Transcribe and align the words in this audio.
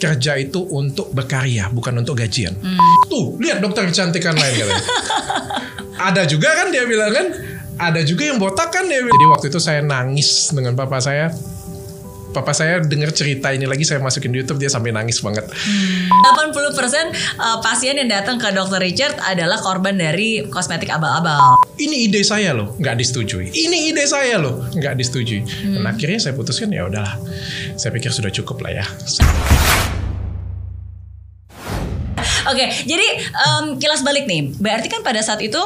kerja 0.00 0.40
itu 0.40 0.64
untuk 0.72 1.12
berkarya, 1.12 1.68
bukan 1.68 2.00
untuk 2.00 2.16
gajian. 2.16 2.56
Tuh, 3.06 3.36
lihat 3.36 3.60
dokter 3.60 3.84
kecantikan 3.84 4.32
lain 4.32 4.54
katanya. 4.64 4.84
ada 6.08 6.22
juga 6.24 6.48
kan 6.56 6.72
dia 6.72 6.88
bilang 6.88 7.12
kan, 7.12 7.26
ada 7.76 8.00
juga 8.04 8.28
yang 8.28 8.40
botak 8.40 8.72
kan 8.72 8.88
dia. 8.88 9.04
bilang. 9.04 9.12
Jadi 9.16 9.26
waktu 9.28 9.46
itu 9.52 9.60
saya 9.60 9.80
nangis 9.84 10.52
dengan 10.52 10.72
papa 10.72 11.00
saya. 11.00 11.28
Papa 12.30 12.54
saya 12.54 12.78
dengar 12.78 13.10
cerita 13.10 13.50
ini 13.50 13.66
lagi 13.66 13.82
saya 13.82 13.98
masukin 13.98 14.30
di 14.30 14.38
YouTube 14.38 14.62
dia 14.62 14.70
sampai 14.70 14.94
nangis 14.94 15.18
banget. 15.18 15.50
80% 15.50 15.50
uh, 17.42 17.58
pasien 17.58 17.98
yang 17.98 18.06
datang 18.06 18.38
ke 18.38 18.54
dokter 18.54 18.78
Richard 18.78 19.18
adalah 19.18 19.58
korban 19.58 19.98
dari 19.98 20.46
kosmetik 20.46 20.94
abal-abal. 20.94 21.58
Ini 21.74 22.06
ide 22.06 22.22
saya 22.22 22.54
loh, 22.54 22.78
nggak 22.78 23.02
disetujui. 23.02 23.50
Ini 23.50 23.90
ide 23.90 24.06
saya 24.06 24.38
loh, 24.38 24.62
nggak 24.62 24.94
disetujui. 24.94 25.42
Dan 25.74 25.82
akhirnya 25.82 26.22
saya 26.22 26.38
putuskan 26.38 26.70
ya 26.70 26.86
udahlah. 26.86 27.18
Saya 27.74 27.90
pikir 27.90 28.14
sudah 28.14 28.30
cukup 28.30 28.62
lah 28.62 28.78
ya. 28.78 28.86
Oke, 32.50 32.66
jadi 32.84 33.06
em, 33.30 33.64
kilas 33.78 34.02
balik 34.02 34.26
nih. 34.26 34.50
Berarti 34.58 34.90
kan 34.90 35.00
pada 35.06 35.22
saat 35.22 35.38
itu 35.38 35.58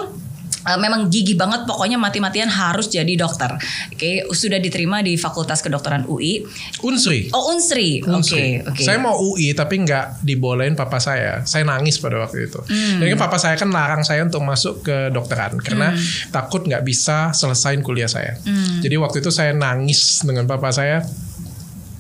eh, 0.65 0.79
memang 0.80 1.09
gigi 1.12 1.37
banget 1.37 1.65
pokoknya 1.69 1.97
mati-matian 1.97 2.48
harus 2.48 2.88
jadi 2.88 3.09
dokter. 3.16 3.52
Oke, 3.92 4.29
sudah 4.33 4.56
diterima 4.61 5.01
di 5.01 5.16
Fakultas 5.16 5.61
Kedokteran 5.61 6.05
UI. 6.09 6.45
Unsri. 6.84 8.01
Oh, 8.05 8.12
Unsri. 8.12 8.61
Oke, 8.65 8.65
oke. 8.65 8.84
Saya 8.84 9.01
mau 9.01 9.16
UI 9.16 9.52
tapi 9.56 9.80
nggak 9.80 10.25
dibolehin 10.25 10.77
papa 10.77 11.01
saya. 11.01 11.45
Saya 11.45 11.65
nangis 11.65 11.97
pada 12.01 12.20
waktu 12.20 12.48
itu. 12.48 12.61
Jadi 13.01 13.09
kan 13.16 13.20
papa 13.28 13.37
saya 13.41 13.56
kan 13.56 13.69
larang 13.73 14.05
saya 14.05 14.25
untuk 14.25 14.45
masuk 14.45 14.84
ke 14.84 15.09
dokteran 15.12 15.56
karena 15.61 15.92
takut 16.33 16.64
nggak 16.64 16.84
bisa 16.84 17.33
selesain 17.33 17.80
kuliah 17.80 18.09
saya. 18.09 18.37
Jadi 18.80 18.95
waktu 19.01 19.25
itu 19.25 19.33
saya 19.33 19.53
nangis 19.56 20.20
dengan 20.25 20.45
papa 20.45 20.69
saya. 20.73 21.01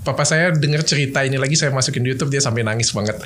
Papa 0.04 0.20
saya 0.28 0.52
dengar 0.52 0.84
cerita 0.84 1.24
ini 1.24 1.40
lagi 1.40 1.56
saya 1.56 1.72
masukin 1.72 2.04
di 2.04 2.12
YouTube 2.12 2.28
dia 2.28 2.36
sampai 2.36 2.60
nangis 2.60 2.92
banget. 2.92 3.16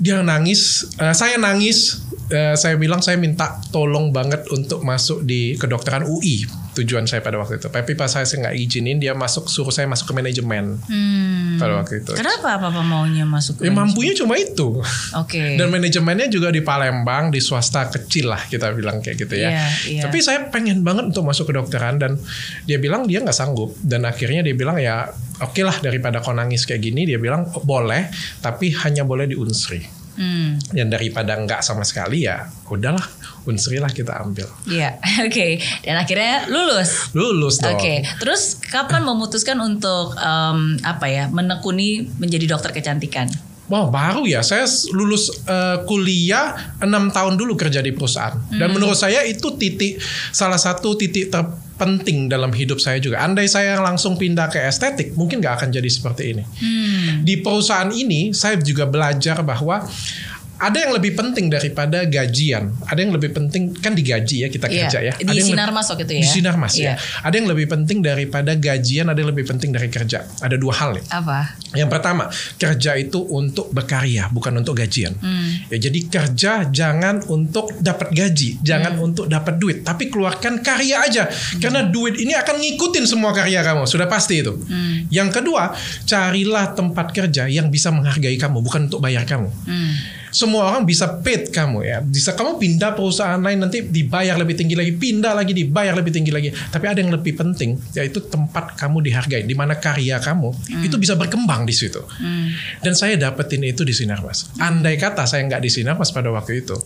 Dia 0.00 0.24
nangis, 0.24 0.88
eh, 0.96 1.12
saya 1.12 1.36
nangis. 1.36 2.00
Eh, 2.30 2.54
saya 2.54 2.78
bilang 2.78 3.02
saya 3.02 3.18
minta 3.18 3.58
tolong 3.74 4.14
banget 4.14 4.46
untuk 4.54 4.86
masuk 4.86 5.26
di 5.26 5.58
kedokteran 5.58 6.06
UI 6.06 6.46
tujuan 6.72 7.04
saya 7.04 7.18
pada 7.18 7.36
waktu 7.36 7.58
itu. 7.58 7.66
Tapi 7.66 7.92
pas 7.94 8.06
saya 8.06 8.22
nggak 8.22 8.54
izinin 8.54 8.96
dia 8.96 9.12
masuk 9.12 9.46
suruh 9.46 9.70
saya 9.70 9.86
masuk 9.86 10.10
ke 10.10 10.14
manajemen 10.14 10.78
Hmm. 10.86 11.58
pada 11.58 11.78
waktu 11.78 12.00
itu. 12.00 12.12
Kenapa 12.14 12.58
papa 12.58 12.80
maunya 12.80 13.24
masuk 13.24 13.58
ke 13.58 13.66
Ya 13.66 13.72
mampunya 13.72 14.14
cuma 14.14 14.34
itu. 14.34 14.78
Oke. 15.14 15.58
Dan 15.58 15.68
manajemennya 15.68 16.26
juga 16.26 16.48
di 16.48 16.60
Palembang, 16.60 17.28
di 17.28 17.38
swasta 17.38 17.86
kecil 17.86 18.30
lah 18.30 18.42
kita 18.46 18.70
bilang 18.72 18.98
kayak 18.98 19.16
gitu 19.18 19.34
ya. 19.34 19.50
Iya, 19.50 19.66
iya. 19.90 20.02
Tapi 20.06 20.18
saya 20.22 20.46
pengen 20.48 20.80
banget 20.80 21.10
untuk 21.10 21.26
masuk 21.26 21.50
kedokteran 21.50 21.98
dan 21.98 22.16
dia 22.64 22.78
bilang 22.78 23.04
dia 23.04 23.18
nggak 23.18 23.34
sanggup 23.34 23.74
dan 23.80 24.06
akhirnya 24.06 24.40
dia 24.40 24.54
bilang 24.54 24.78
ya 24.78 25.10
oke 25.38 25.60
lah 25.60 25.76
daripada 25.78 26.20
kau 26.20 26.32
nangis 26.32 26.64
kayak 26.64 26.80
gini 26.80 27.04
dia 27.04 27.16
bilang 27.16 27.48
"Oh, 27.50 27.62
boleh 27.62 28.08
tapi 28.38 28.70
hanya 28.76 29.02
boleh 29.02 29.26
di 29.26 29.34
Unsri. 29.34 29.99
Hmm. 30.20 30.60
Dan 30.68 30.92
daripada 30.92 31.32
nggak 31.32 31.64
sama 31.64 31.80
sekali 31.80 32.28
ya 32.28 32.44
udahlah 32.68 33.00
Unsri 33.48 33.80
lah 33.80 33.88
kita 33.88 34.20
ambil. 34.20 34.44
Iya, 34.68 35.00
oke. 35.26 35.48
Dan 35.80 35.96
akhirnya 35.96 36.44
lulus. 36.52 37.08
Lulus 37.16 37.56
dong. 37.56 37.72
Oke, 37.72 38.04
terus 38.20 38.60
kapan 38.60 39.00
memutuskan 39.00 39.56
untuk 39.64 40.12
em, 40.20 40.76
apa 40.84 41.08
ya 41.08 41.24
menekuni 41.32 42.04
menjadi 42.20 42.52
dokter 42.52 42.76
kecantikan? 42.76 43.32
Wah 43.70 43.86
baru 43.86 44.26
ya, 44.26 44.42
saya 44.42 44.66
lulus 44.92 45.30
eh, 45.46 45.78
kuliah 45.86 46.74
enam 46.82 47.08
tahun 47.08 47.38
dulu 47.38 47.54
kerja 47.54 47.80
di 47.80 47.94
perusahaan. 47.94 48.34
Dan 48.50 48.74
menurut 48.74 48.98
saya 48.98 49.22
itu 49.22 49.54
titik 49.56 50.02
salah 50.34 50.58
satu 50.58 50.98
titik 50.98 51.30
terpenting 51.80 52.28
dalam 52.28 52.52
hidup 52.52 52.76
saya 52.76 53.00
juga. 53.00 53.24
Andai 53.24 53.48
saya 53.48 53.80
langsung 53.80 54.20
pindah 54.20 54.52
ke 54.52 54.60
estetik, 54.60 55.16
mungkin 55.16 55.40
nggak 55.40 55.64
akan 55.64 55.68
jadi 55.72 55.88
seperti 55.88 56.36
ini. 56.36 56.44
Di 57.24 57.40
perusahaan 57.40 57.88
ini 57.88 58.36
saya 58.36 58.60
juga 58.60 58.84
belajar 58.84 59.40
bahwa 59.40 59.88
ada 60.60 60.76
yang 60.76 60.92
lebih 60.92 61.16
penting 61.16 61.48
daripada 61.48 62.04
gajian. 62.04 62.68
Ada 62.84 63.00
yang 63.00 63.16
lebih 63.16 63.32
penting 63.32 63.72
kan 63.72 63.96
digaji 63.96 64.44
ya 64.44 64.48
kita 64.48 64.68
Iya, 64.68 64.86
kerja 64.86 64.98
ya. 65.00 65.12
di 65.16 65.24
Ada 65.24 65.32
yang 65.32 65.48
Sinar 65.48 65.68
lebih- 65.68 65.76
Mas 65.80 65.86
waktu 65.88 66.04
itu 66.04 66.12
ya? 66.12 66.20
Di 66.20 66.28
sinar 66.28 66.56
mas 66.60 66.74
Iya. 66.76 66.84
ya. 66.84 66.94
Ada 67.24 67.34
yang 67.34 67.48
lebih 67.48 67.66
penting 67.66 67.98
daripada 68.04 68.52
gajian, 68.52 69.08
ada 69.08 69.16
yang 69.16 69.32
lebih 69.32 69.48
penting 69.48 69.72
dari 69.72 69.88
kerja. 69.88 70.28
Ada 70.38 70.60
dua 70.60 70.76
hal 70.76 71.00
nih. 71.00 71.04
Apa? 71.08 71.56
Yang 71.72 71.88
pertama, 71.88 72.28
kerja 72.54 72.92
itu 72.94 73.24
untuk 73.24 73.72
berkarya, 73.72 74.28
bukan 74.28 74.60
untuk 74.60 74.76
gajian. 74.76 75.16
Ya, 75.70 75.78
jadi 75.80 76.00
kerja 76.06 76.52
jangan 76.68 77.24
untuk 77.26 77.72
dapat 77.80 78.12
gaji, 78.12 78.60
jangan 78.60 79.00
untuk 79.00 79.26
dapat 79.26 79.56
duit, 79.56 79.80
tapi 79.80 80.12
keluarkan 80.12 80.60
karya 80.60 81.00
aja. 81.00 81.24
Karena 81.56 81.86
duit 81.86 82.20
ini 82.20 82.34
akan 82.34 82.58
ngikutin 82.58 83.08
semua 83.08 83.32
karya 83.32 83.64
kamu, 83.64 83.88
sudah 83.88 84.04
pasti 84.04 84.42
itu. 84.42 84.60
Yang 85.08 85.40
kedua, 85.40 85.72
carilah 86.04 86.74
tempat 86.74 87.10
kerja 87.10 87.48
yang 87.48 87.70
bisa 87.70 87.88
menghargai 87.88 88.36
kamu, 88.36 88.60
bukan 88.60 88.90
untuk 88.90 89.00
bayar 89.00 89.24
kamu. 89.24 89.48
Hmm. 89.64 90.19
Semua 90.30 90.70
orang 90.70 90.86
bisa 90.86 91.20
paid 91.20 91.50
kamu 91.50 91.84
ya. 91.84 91.98
Bisa 92.00 92.34
kamu 92.34 92.56
pindah 92.56 92.94
perusahaan 92.94 93.38
lain 93.38 93.60
nanti 93.60 93.82
dibayar 93.82 94.38
lebih 94.38 94.54
tinggi 94.56 94.74
lagi, 94.78 94.94
pindah 94.94 95.34
lagi 95.34 95.52
dibayar 95.52 95.94
lebih 95.94 96.12
tinggi 96.14 96.32
lagi. 96.32 96.48
Tapi 96.50 96.84
ada 96.86 96.98
yang 97.02 97.10
lebih 97.10 97.34
penting 97.36 97.76
yaitu 97.94 98.22
tempat 98.22 98.78
kamu 98.78 99.02
dihargai, 99.04 99.42
di 99.44 99.54
mana 99.54 99.76
karya 99.76 100.22
kamu 100.22 100.54
itu 100.86 100.96
bisa 100.96 101.18
berkembang 101.18 101.66
di 101.66 101.74
situ. 101.74 102.00
Dan 102.80 102.94
saya 102.94 103.18
dapetin 103.18 103.62
itu 103.66 103.82
di 103.82 103.92
Sinar 103.92 104.22
Mas. 104.22 104.48
Andai 104.56 104.96
kata 104.96 105.26
saya 105.26 105.44
nggak 105.46 105.60
di 105.60 105.70
Sinar 105.70 105.98
Mas 105.98 106.14
pada 106.14 106.30
waktu 106.30 106.62
itu, 106.62 106.76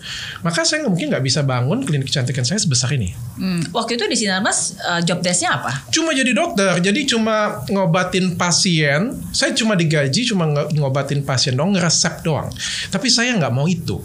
maka 0.41 0.65
saya 0.65 0.87
mungkin 0.89 1.13
nggak 1.13 1.25
bisa 1.25 1.45
bangun 1.45 1.85
klinik 1.85 2.09
kecantikan 2.09 2.43
saya 2.43 2.59
sebesar 2.59 2.91
ini. 2.97 3.13
Hmm, 3.37 3.61
Waktu 3.75 3.99
itu 3.99 4.05
di 4.09 4.17
Sinar 4.17 4.41
Mas 4.41 4.79
eh, 4.79 5.01
job 5.05 5.21
desknya 5.21 5.61
apa? 5.61 5.91
Cuma 5.93 6.15
jadi 6.17 6.33
dokter, 6.33 6.81
jadi 6.81 7.01
cuma 7.05 7.61
ngobatin 7.69 8.39
pasien. 8.39 9.19
Saya 9.35 9.53
cuma 9.53 9.75
digaji, 9.75 10.25
cuma 10.31 10.47
ngobatin 10.71 11.21
pasien 11.27 11.59
dong, 11.59 11.75
ngeresep 11.75 12.23
doang. 12.25 12.49
Tapi 12.89 13.07
saya 13.11 13.34
nggak 13.37 13.53
mau 13.55 13.67
itu. 13.69 14.01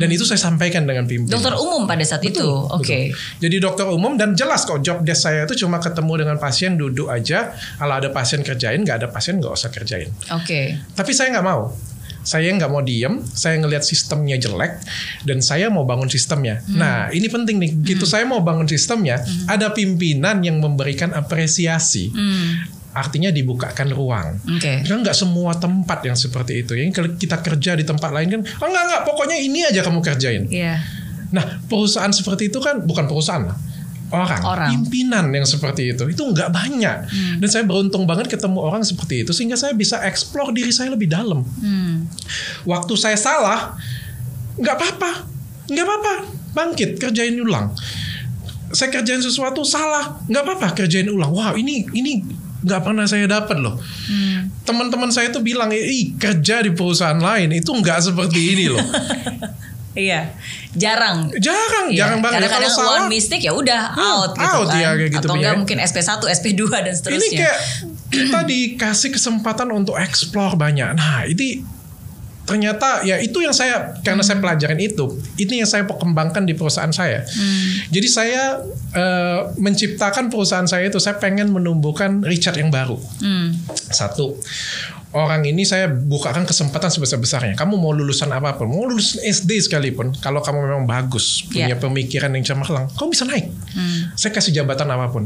Dan 0.00 0.08
itu 0.10 0.26
saya 0.26 0.40
sampaikan 0.40 0.82
dengan 0.82 1.06
pimpinan. 1.06 1.38
Dokter 1.38 1.54
umum 1.54 1.86
pada 1.86 2.02
saat 2.02 2.24
itu. 2.26 2.42
Oke. 2.42 3.14
Betul. 3.14 3.38
Jadi 3.46 3.56
dokter 3.62 3.86
umum 3.86 4.18
dan 4.18 4.34
jelas 4.34 4.66
kok 4.66 4.82
job 4.82 5.06
desk 5.06 5.30
saya 5.30 5.46
itu 5.46 5.54
cuma 5.62 5.78
ketemu 5.78 6.26
dengan 6.26 6.36
pasien 6.42 6.74
duduk 6.74 7.06
aja. 7.06 7.54
Kalau 7.78 7.94
ada 7.94 8.10
pasien 8.10 8.42
kerjain, 8.42 8.82
nggak 8.82 9.06
ada 9.06 9.08
pasien 9.12 9.38
nggak 9.38 9.52
usah 9.54 9.70
kerjain. 9.70 10.10
Oke. 10.34 10.82
Tapi 10.98 11.10
saya 11.14 11.30
nggak 11.38 11.46
mau. 11.46 11.70
Saya 12.22 12.54
nggak 12.54 12.70
mau 12.70 12.82
diem, 12.86 13.18
saya 13.34 13.58
ngelihat 13.58 13.82
sistemnya 13.82 14.38
jelek 14.38 14.78
dan 15.26 15.42
saya 15.42 15.66
mau 15.74 15.82
bangun 15.82 16.06
sistemnya. 16.06 16.62
Nah 16.70 17.10
ini 17.10 17.26
penting 17.26 17.58
nih, 17.58 17.70
gitu 17.82 18.06
saya 18.06 18.22
mau 18.22 18.38
bangun 18.38 18.70
sistemnya, 18.70 19.18
ada 19.50 19.74
pimpinan 19.74 20.38
yang 20.38 20.62
memberikan 20.62 21.10
apresiasi. 21.18 22.14
Artinya 22.92 23.32
dibukakan 23.32 23.88
ruang. 23.92 24.36
Oke. 24.44 24.84
Kan 24.84 25.00
nggak 25.00 25.16
semua 25.16 25.56
tempat 25.56 26.04
yang 26.04 26.16
seperti 26.16 26.60
itu. 26.60 26.76
Yang 26.76 26.92
kalau 27.00 27.08
kita 27.16 27.36
kerja 27.40 27.72
di 27.76 27.84
tempat 27.88 28.12
lain 28.12 28.28
kan, 28.28 28.40
oh, 28.60 28.66
enggak 28.68 28.84
enggak, 28.84 29.02
pokoknya 29.08 29.36
ini 29.40 29.64
aja 29.64 29.80
kamu 29.80 30.04
kerjain. 30.04 30.44
Iya. 30.52 30.76
Nah, 31.32 31.44
perusahaan 31.66 32.12
seperti 32.12 32.52
itu 32.52 32.60
kan 32.60 32.84
bukan 32.84 33.08
perusahaan. 33.08 33.48
Orang, 34.12 34.44
Orang. 34.44 34.68
pimpinan 34.68 35.32
yang 35.32 35.48
seperti 35.48 35.96
itu 35.96 36.04
itu 36.04 36.20
nggak 36.20 36.52
banyak 36.52 36.96
dan 37.40 37.48
saya 37.48 37.64
beruntung 37.64 38.04
banget 38.04 38.28
ketemu 38.28 38.60
orang 38.60 38.84
seperti 38.84 39.24
itu 39.24 39.32
sehingga 39.32 39.56
saya 39.56 39.72
bisa 39.72 40.04
eksplor 40.04 40.52
diri 40.52 40.68
saya 40.68 40.92
lebih 40.92 41.08
dalam. 41.08 41.40
Hmm. 41.40 42.04
Waktu 42.68 42.92
saya 43.00 43.16
salah, 43.16 43.72
nggak 44.60 44.76
apa-apa, 44.76 45.10
nggak 45.64 45.84
apa-apa, 45.88 46.14
bangkit 46.52 47.00
kerjain 47.00 47.40
ulang. 47.40 47.72
Saya 48.76 48.92
kerjain 48.92 49.24
sesuatu 49.24 49.64
salah, 49.64 50.20
nggak 50.28 50.44
apa-apa 50.44 50.68
kerjain 50.76 51.08
ulang. 51.08 51.32
Wah 51.32 51.56
ini 51.56 51.88
ini 51.96 52.20
nggak 52.62 52.80
pernah 52.80 53.04
saya 53.04 53.26
dapat 53.26 53.58
loh. 53.58 53.76
Teman-teman 54.62 55.10
saya 55.10 55.28
tuh 55.28 55.40
bilang, 55.40 55.68
ih 55.68 56.14
kerja 56.14 56.62
di 56.62 56.70
perusahaan 56.70 57.18
lain 57.18 57.50
itu 57.52 57.68
nggak 57.68 57.98
seperti 58.00 58.40
ini 58.52 58.66
loh. 58.70 58.80
Iya. 59.92 60.32
Jarang. 60.72 61.28
Jarang, 61.36 61.92
Iya. 61.92 62.08
jarang 62.08 62.24
banget. 62.24 62.40
Ya, 62.40 62.48
Kalau 62.48 62.64
Kadang-kadang 62.64 62.72
salah, 62.72 62.92
one 62.98 63.12
mistake 63.12 63.44
ya 63.44 63.52
udah 63.52 63.92
Hmm, 63.92 64.00
out 64.00 64.32
gitu 64.32 64.48
out 64.48 64.66
kan. 64.66 64.80
ya, 64.80 64.88
kayak 64.96 65.10
gitu, 65.12 65.26
Atau 65.28 65.34
enggak 65.36 65.52
ya. 65.52 65.58
mungkin 65.60 65.76
SP1, 65.78 66.08
SP2 66.32 66.60
dan 66.72 66.80
ini 66.80 66.96
seterusnya. 66.96 67.38
kayak 67.44 67.56
kita 68.08 68.38
dikasih 68.42 69.10
kesempatan 69.12 69.68
untuk 69.68 70.00
explore 70.00 70.56
banyak. 70.56 70.96
Nah, 70.96 71.28
ini 71.28 71.60
ternyata 72.42 73.06
ya 73.06 73.22
itu 73.22 73.38
yang 73.38 73.54
saya 73.54 73.94
karena 74.02 74.22
saya 74.26 74.42
pelajarin 74.42 74.80
itu, 74.82 75.18
ini 75.38 75.62
yang 75.62 75.68
saya 75.70 75.86
kembangkan 75.86 76.42
di 76.42 76.58
perusahaan 76.58 76.90
saya. 76.90 77.22
Jadi 77.88 78.08
saya 78.10 78.58
eh, 78.92 79.40
menciptakan 79.56 80.28
perusahaan 80.28 80.66
saya 80.66 80.90
itu 80.90 80.98
saya 80.98 81.16
pengen 81.22 81.54
menumbuhkan 81.54 82.26
Richard 82.26 82.58
yang 82.58 82.74
baru. 82.74 82.98
Hmm. 83.22 83.54
Satu, 83.70 84.34
orang 85.12 85.44
ini 85.44 85.62
saya 85.68 85.92
bukakan 85.92 86.48
kesempatan 86.48 86.88
sebesar-besarnya. 86.88 87.54
Kamu 87.54 87.76
mau 87.76 87.92
lulusan 87.92 88.32
apa 88.32 88.56
pun, 88.56 88.68
mau 88.68 88.88
lulus 88.88 89.20
SD 89.20 89.60
sekalipun, 89.68 90.16
kalau 90.18 90.40
kamu 90.40 90.64
memang 90.66 90.84
bagus, 90.88 91.44
punya 91.46 91.72
Yeah. 91.72 91.80
pemikiran 91.80 92.32
yang 92.34 92.44
cemerlang, 92.44 92.88
kamu 92.96 93.08
bisa 93.12 93.24
naik. 93.28 93.46
Saya 94.12 94.30
kasih 94.32 94.52
jabatan 94.52 94.88
apa 94.92 95.08
pun, 95.08 95.24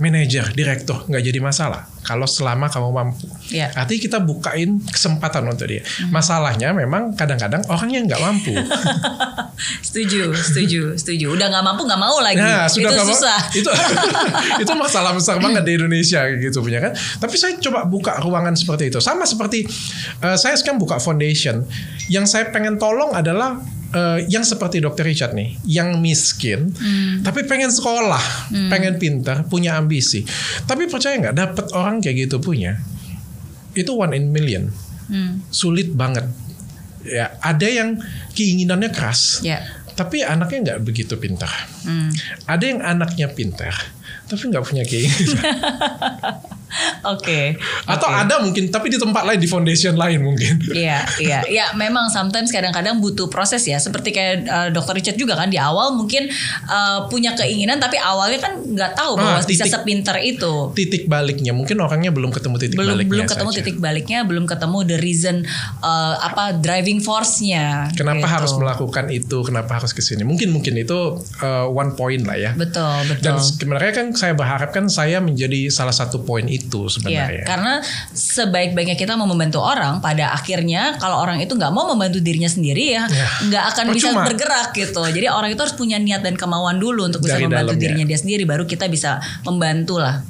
manajer, 0.00 0.50
direktur, 0.56 1.04
nggak 1.06 1.22
jadi 1.22 1.38
masalah. 1.38 1.84
Kalau 2.02 2.26
selama 2.26 2.66
kamu 2.66 2.90
mampu. 2.90 3.26
Ya. 3.52 3.70
Artinya 3.76 4.00
kita 4.02 4.18
bukain 4.18 4.82
kesempatan 4.90 5.46
untuk 5.46 5.70
dia. 5.70 5.84
Masalahnya 6.10 6.74
memang 6.74 7.14
kadang-kadang 7.14 7.62
orangnya 7.70 8.02
nggak 8.08 8.20
mampu. 8.20 8.50
setuju, 9.86 10.34
setuju, 10.34 10.98
setuju. 10.98 11.26
Udah 11.30 11.46
nggak 11.52 11.64
mampu 11.64 11.86
nggak 11.86 12.00
mau 12.00 12.18
lagi. 12.18 12.40
Nah, 12.40 12.66
sudah 12.66 12.90
itu 12.90 12.96
nggak 12.98 13.06
mau- 13.06 13.14
susah. 13.14 13.38
Itu 13.54 13.70
itu 14.66 14.72
masalah 14.74 15.12
besar 15.14 15.38
banget 15.38 15.62
di 15.62 15.72
Indonesia 15.78 16.26
gitu 16.34 16.58
punya 16.64 16.80
kan. 16.82 16.92
Tapi 16.96 17.34
saya 17.38 17.54
coba 17.60 17.86
buka 17.86 18.18
ruangan 18.18 18.56
seperti 18.58 18.90
itu. 18.90 18.98
Sama 18.98 19.28
seperti 19.28 19.68
eh, 20.24 20.36
saya 20.40 20.56
sekarang 20.58 20.82
buka 20.82 20.98
foundation. 20.98 21.62
Yang 22.10 22.34
saya 22.34 22.44
pengen 22.50 22.80
tolong 22.80 23.14
adalah 23.14 23.62
eh, 23.92 24.18
yang 24.26 24.42
seperti 24.42 24.80
Dr. 24.80 25.04
Richard 25.04 25.32
nih, 25.32 25.56
yang 25.64 25.96
miskin, 25.96 26.72
tapi 27.20 27.44
pengen 27.44 27.68
sekolah, 27.68 28.50
pengen 28.68 28.96
pintar, 28.96 29.44
punya 29.46 29.76
ambisi. 29.76 30.24
Tapi 30.64 30.88
percaya 30.88 31.16
nggak, 31.16 31.36
dapat 31.36 31.66
orang 31.72 32.00
kayak 32.00 32.26
gitu 32.26 32.36
punya, 32.38 32.80
itu 33.72 33.92
one 33.92 34.12
in 34.12 34.28
million, 34.28 34.68
Hmm. 35.06 35.44
sulit 35.48 35.92
banget. 35.92 36.24
Ya, 37.02 37.34
ada 37.38 37.66
yang 37.66 37.98
keinginannya 38.32 38.88
keras, 38.90 39.42
Ya. 39.42 39.60
tapi 39.92 40.22
anaknya 40.22 40.58
nggak 40.72 40.80
begitu 40.82 41.18
pintar. 41.18 41.50
Hmm. 41.82 42.08
Ada 42.46 42.64
yang 42.64 42.80
anaknya 42.80 43.28
pintar, 43.28 43.74
tapi 44.24 44.42
nggak 44.48 44.64
punya 44.64 44.84
keinginan. 44.86 45.36
Oke. 47.04 47.56
Atau 47.84 48.08
Oke. 48.08 48.18
ada 48.18 48.34
mungkin, 48.40 48.68
tapi 48.68 48.88
di 48.88 48.96
tempat 48.96 49.22
lain, 49.24 49.38
di 49.38 49.46
foundation 49.46 49.94
lain 49.94 50.22
mungkin. 50.22 50.58
Iya, 50.72 51.04
iya, 51.18 51.40
iya. 51.54 51.66
Memang 51.74 52.08
sometimes 52.08 52.48
kadang-kadang 52.48 52.98
butuh 52.98 53.28
proses 53.28 53.62
ya. 53.62 53.76
Seperti 53.76 54.10
kayak 54.10 54.36
uh, 54.44 54.68
Dokter 54.70 54.96
Richard 54.96 55.16
juga 55.16 55.34
kan 55.34 55.48
di 55.48 55.58
awal 55.58 55.92
mungkin 55.92 56.28
uh, 56.66 57.06
punya 57.06 57.34
keinginan, 57.34 57.76
tapi 57.76 57.96
awalnya 57.96 58.40
kan 58.40 58.52
nggak 58.58 58.92
tahu 58.94 59.16
bahwa 59.16 59.30
Ah, 59.32 59.44
bisa 59.44 59.64
titik- 59.64 59.72
sepinter 59.74 60.16
itu. 60.20 60.52
Titik 60.72 61.04
baliknya, 61.06 61.52
mungkin 61.52 61.76
orangnya 61.78 62.10
belum 62.10 62.30
ketemu 62.30 62.56
titik 62.58 62.76
belum 62.76 62.96
baliknya. 62.96 63.10
belum 63.10 63.26
ketemu 63.26 63.50
saja. 63.50 63.58
titik 63.58 63.76
baliknya, 63.78 64.18
belum 64.24 64.44
ketemu 64.44 64.78
the 64.84 64.98
reason 64.98 65.36
uh, 65.80 66.14
apa 66.18 66.56
driving 66.56 67.00
force-nya. 67.00 67.88
Kenapa 67.92 68.24
gitu. 68.24 68.34
harus 68.34 68.52
melakukan 68.54 69.06
itu? 69.08 69.38
Kenapa 69.42 69.80
harus 69.80 69.92
ke 69.92 70.00
sini? 70.00 70.22
Mungkin 70.22 70.52
mungkin 70.52 70.74
itu 70.76 70.98
uh, 71.40 71.66
one 71.66 71.92
point 71.94 72.22
lah 72.22 72.36
ya. 72.36 72.50
Betul, 72.54 73.08
Dan 73.20 73.36
betul. 73.36 73.44
sebenarnya 73.44 73.92
kan 73.92 74.06
saya 74.12 74.32
berharap 74.32 74.70
kan 74.70 74.86
saya 74.86 75.18
menjadi 75.18 75.68
salah 75.68 75.92
satu 75.92 76.22
poin 76.22 76.44
itu 76.46 76.61
Iya, 76.64 76.90
sebenarnya. 76.92 77.44
karena 77.44 77.72
sebaik-baiknya 78.12 78.94
kita 78.94 79.14
mau 79.14 79.24
membantu 79.24 79.58
orang, 79.58 79.98
pada 79.98 80.30
akhirnya 80.30 80.96
kalau 80.96 81.18
orang 81.18 81.38
itu 81.38 81.52
nggak 81.52 81.70
mau 81.70 81.88
membantu 81.88 82.18
dirinya 82.18 82.46
sendiri 82.46 82.92
ya, 82.92 83.04
Ya, 83.04 83.26
nggak 83.42 83.64
akan 83.72 83.84
bisa 83.90 84.08
percuma. 84.10 84.22
bergerak 84.26 84.68
gitu. 84.72 85.02
Jadi 85.02 85.26
orang 85.26 85.50
itu 85.50 85.60
harus 85.60 85.72
punya 85.72 85.96
niat 85.96 86.20
dan 86.20 86.34
kemauan 86.34 86.76
dulu 86.76 87.04
untuk 87.04 87.20
bisa 87.20 87.36
Dari 87.36 87.44
membantu 87.44 87.72
dalamnya. 87.72 87.82
dirinya 87.82 88.06
dia 88.06 88.18
sendiri, 88.18 88.42
baru 88.44 88.64
kita 88.64 88.86
bisa 88.86 89.16
membantu 89.42 89.98
lah. 89.98 90.22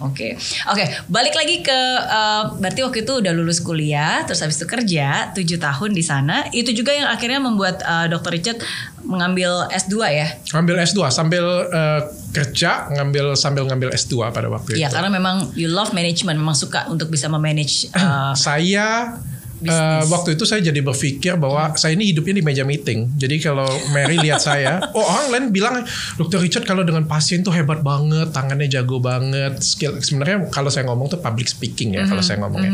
Oke, 0.00 0.36
oke. 0.66 0.84
Balik 1.06 1.34
lagi 1.36 1.60
ke 1.60 1.78
eh, 2.00 2.42
berarti 2.56 2.80
waktu 2.80 2.98
itu 3.04 3.12
udah 3.20 3.32
lulus 3.36 3.60
kuliah, 3.60 4.24
terus 4.24 4.40
habis 4.40 4.56
itu 4.56 4.64
kerja 4.64 5.30
7 5.36 5.44
tahun 5.60 5.90
di 5.92 6.00
sana. 6.00 6.48
Itu 6.50 6.72
juga 6.72 6.96
yang 6.96 7.08
akhirnya 7.12 7.40
membuat 7.40 7.84
eh, 7.84 8.06
Dr. 8.08 8.32
Richard 8.32 8.58
mengambil 9.04 9.68
S2 9.68 9.94
ya. 10.08 10.28
Ngambil 10.56 10.76
S2 10.86 11.00
sambil 11.10 11.44
uh, 11.72 12.00
kerja, 12.30 12.86
ngambil 12.94 13.34
sambil 13.34 13.66
ngambil 13.66 13.90
S2 13.96 14.28
pada 14.30 14.46
waktu 14.46 14.76
Iya, 14.78 14.86
itu. 14.86 14.94
karena 14.94 15.10
memang 15.10 15.50
you 15.56 15.66
love 15.66 15.90
management, 15.90 16.38
memang 16.38 16.54
suka 16.54 16.86
untuk 16.86 17.10
bisa 17.10 17.26
memanage 17.26 17.88
eh, 17.96 18.32
saya 18.36 19.18
Eh, 19.60 20.02
waktu 20.08 20.40
itu 20.40 20.48
saya 20.48 20.64
jadi 20.64 20.80
berpikir 20.80 21.36
bahwa 21.36 21.76
saya 21.76 21.92
ini 21.92 22.16
hidupnya 22.16 22.40
di 22.40 22.44
meja 22.44 22.64
meeting. 22.64 23.12
Jadi 23.20 23.36
kalau 23.44 23.68
Mary 23.92 24.16
lihat 24.16 24.40
saya, 24.40 24.80
oh 24.96 25.04
orang 25.04 25.28
lain 25.28 25.44
bilang 25.52 25.84
Dr. 26.16 26.40
Richard 26.40 26.64
kalau 26.64 26.80
dengan 26.80 27.04
pasien 27.04 27.44
tuh 27.44 27.52
hebat 27.52 27.84
banget, 27.84 28.32
tangannya 28.32 28.72
jago 28.72 28.96
banget, 29.04 29.60
skill. 29.60 30.00
Sebenarnya 30.00 30.48
kalau 30.48 30.72
saya 30.72 30.88
ngomong 30.88 31.12
tuh 31.12 31.20
public 31.20 31.52
speaking 31.52 31.92
ya 31.92 32.08
kalau 32.08 32.24
saya 32.24 32.40
ngomongnya. 32.40 32.72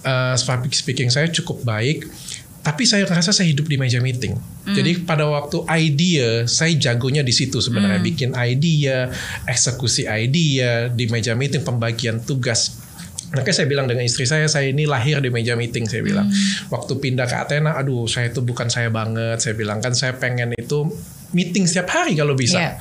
Eh, 0.00 0.36
public 0.48 0.72
speaking 0.72 1.12
saya 1.12 1.28
cukup 1.28 1.60
baik. 1.60 2.08
Tapi 2.64 2.88
saya 2.88 3.04
rasa 3.04 3.28
saya 3.28 3.52
hidup 3.52 3.68
di 3.68 3.76
meja 3.76 4.00
meeting. 4.00 4.40
Jadi 4.64 5.04
pada 5.04 5.28
waktu 5.28 5.68
idea, 5.68 6.48
saya 6.48 6.72
jagonya 6.72 7.20
di 7.20 7.28
situ 7.28 7.60
sebenarnya. 7.60 8.00
Bikin 8.00 8.32
idea, 8.32 9.12
eksekusi 9.44 10.08
idea, 10.08 10.88
di 10.88 11.04
meja 11.12 11.36
meeting, 11.36 11.60
pembagian 11.60 12.24
tugas. 12.24 12.83
Makanya 13.34 13.56
saya 13.56 13.68
bilang 13.68 13.86
dengan 13.90 14.06
istri 14.06 14.24
saya, 14.24 14.46
saya 14.46 14.70
ini 14.70 14.86
lahir 14.86 15.18
di 15.18 15.28
meja 15.28 15.58
meeting. 15.58 15.84
Saya 15.90 16.02
bilang, 16.06 16.30
waktu 16.70 16.92
pindah 16.98 17.26
ke 17.26 17.36
Athena, 17.36 17.74
aduh 17.74 18.06
saya 18.06 18.30
itu 18.30 18.40
bukan 18.40 18.70
saya 18.70 18.88
banget. 18.88 19.42
Saya 19.42 19.54
bilang 19.58 19.82
kan 19.82 19.92
saya 19.92 20.14
pengen 20.16 20.54
itu 20.54 20.86
meeting 21.34 21.66
setiap 21.66 21.90
hari 21.90 22.14
kalau 22.14 22.38
bisa. 22.38 22.58
Iya. 22.62 22.72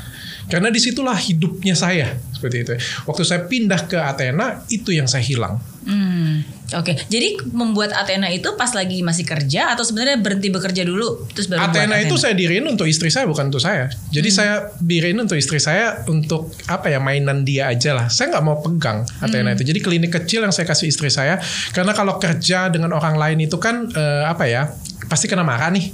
Karena 0.47 0.67
di 0.67 0.79
situlah 0.79 1.15
hidupnya 1.15 1.73
saya 1.73 2.19
seperti 2.35 2.57
itu. 2.67 2.73
Waktu 3.07 3.23
saya 3.23 3.41
pindah 3.47 3.87
ke 3.87 3.95
Athena, 3.95 4.67
itu 4.67 4.91
yang 4.91 5.07
saya 5.07 5.23
hilang. 5.23 5.55
Hmm, 5.87 6.43
Oke, 6.73 6.97
jadi 7.07 7.37
membuat 7.49 7.93
Athena 7.93 8.27
itu 8.27 8.49
pas 8.53 8.71
lagi 8.73 8.99
masih 8.99 9.23
kerja 9.23 9.71
atau 9.71 9.81
sebenarnya 9.81 10.17
berhenti 10.17 10.49
bekerja 10.49 10.83
dulu 10.83 11.25
terus 11.31 11.45
baru 11.45 11.63
buat 11.63 11.71
Athena 11.71 11.95
itu 11.99 12.15
saya 12.15 12.33
diriin 12.33 12.65
untuk 12.65 12.85
istri 12.85 13.07
saya 13.07 13.25
bukan 13.25 13.53
untuk 13.53 13.61
saya. 13.61 13.89
Jadi 14.09 14.29
Hmm. 14.29 14.37
saya 14.37 14.53
diriin 14.77 15.17
untuk 15.17 15.37
istri 15.37 15.57
saya 15.57 16.01
untuk 16.05 16.49
apa 16.65 16.89
ya 16.89 16.97
mainan 16.97 17.43
dia 17.43 17.69
aja 17.69 17.93
lah. 17.93 18.07
Saya 18.09 18.33
nggak 18.33 18.43
mau 18.43 18.57
pegang 18.59 19.05
Athena 19.19 19.53
Hmm. 19.53 19.55
itu. 19.55 19.63
Jadi 19.63 19.79
klinik 19.79 20.11
kecil 20.11 20.41
yang 20.41 20.51
saya 20.51 20.65
kasih 20.65 20.89
istri 20.89 21.07
saya 21.07 21.37
karena 21.71 21.93
kalau 21.93 22.17
kerja 22.17 22.67
dengan 22.67 22.91
orang 22.91 23.15
lain 23.15 23.39
itu 23.41 23.57
kan 23.57 23.89
eh, 23.89 24.23
apa 24.23 24.45
ya 24.45 24.73
pasti 25.13 25.29
kena 25.29 25.45
marah 25.45 25.69
nih. 25.69 25.85